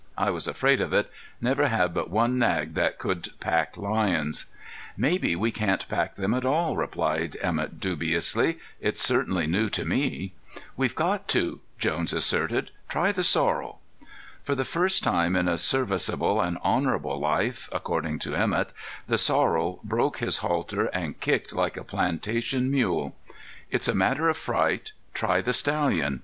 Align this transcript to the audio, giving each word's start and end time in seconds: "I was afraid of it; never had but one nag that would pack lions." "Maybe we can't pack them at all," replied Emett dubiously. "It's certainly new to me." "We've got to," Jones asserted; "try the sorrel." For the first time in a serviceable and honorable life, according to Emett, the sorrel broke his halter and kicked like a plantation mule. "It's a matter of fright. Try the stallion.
"I 0.17 0.31
was 0.31 0.47
afraid 0.47 0.81
of 0.81 0.93
it; 0.93 1.11
never 1.39 1.67
had 1.67 1.93
but 1.93 2.09
one 2.09 2.39
nag 2.39 2.73
that 2.73 3.03
would 3.05 3.39
pack 3.39 3.77
lions." 3.77 4.47
"Maybe 4.97 5.35
we 5.35 5.51
can't 5.51 5.87
pack 5.89 6.15
them 6.15 6.33
at 6.33 6.43
all," 6.43 6.75
replied 6.75 7.35
Emett 7.39 7.79
dubiously. 7.79 8.57
"It's 8.79 9.03
certainly 9.03 9.45
new 9.45 9.69
to 9.69 9.85
me." 9.85 10.33
"We've 10.75 10.95
got 10.95 11.27
to," 11.27 11.59
Jones 11.77 12.13
asserted; 12.13 12.71
"try 12.89 13.11
the 13.11 13.23
sorrel." 13.23 13.79
For 14.41 14.55
the 14.55 14.65
first 14.65 15.03
time 15.03 15.35
in 15.35 15.47
a 15.47 15.59
serviceable 15.59 16.41
and 16.41 16.57
honorable 16.63 17.19
life, 17.19 17.69
according 17.71 18.17
to 18.25 18.33
Emett, 18.35 18.73
the 19.05 19.19
sorrel 19.19 19.81
broke 19.83 20.17
his 20.17 20.37
halter 20.37 20.85
and 20.85 21.19
kicked 21.19 21.53
like 21.53 21.77
a 21.77 21.83
plantation 21.83 22.71
mule. 22.71 23.15
"It's 23.69 23.87
a 23.87 23.93
matter 23.93 24.29
of 24.29 24.37
fright. 24.37 24.93
Try 25.13 25.41
the 25.41 25.53
stallion. 25.53 26.19